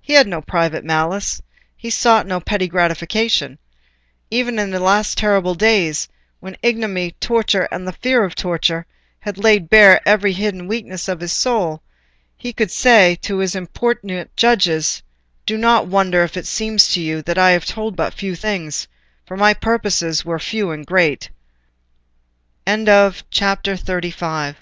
He 0.00 0.14
had 0.14 0.26
no 0.26 0.40
private 0.40 0.84
malice—he 0.86 1.90
sought 1.90 2.26
no 2.26 2.40
petty 2.40 2.66
gratification. 2.66 3.58
Even 4.30 4.58
in 4.58 4.70
the 4.70 4.80
last 4.80 5.18
terrible 5.18 5.54
days, 5.54 6.08
when 6.40 6.56
ignominy, 6.62 7.10
torture, 7.20 7.68
and 7.70 7.86
the 7.86 7.92
fear 7.92 8.24
of 8.24 8.34
torture, 8.34 8.86
had 9.20 9.36
laid 9.36 9.68
bare 9.68 10.00
every 10.08 10.32
hidden 10.32 10.66
weakness 10.66 11.08
of 11.08 11.20
his 11.20 11.34
soul, 11.34 11.82
he 12.38 12.54
could 12.54 12.70
say 12.70 13.16
to 13.16 13.36
his 13.36 13.54
importunate 13.54 14.34
judges: 14.34 15.02
"Do 15.44 15.58
not 15.58 15.86
wonder 15.88 16.24
if 16.24 16.38
it 16.38 16.46
seems 16.46 16.90
to 16.94 17.02
you 17.02 17.20
that 17.24 17.36
I 17.36 17.50
have 17.50 17.66
told 17.66 17.96
but 17.96 18.14
few 18.14 18.34
things; 18.34 18.88
for 19.26 19.36
my 19.36 19.52
purposes 19.52 20.24
were 20.24 20.40
f 20.40 20.54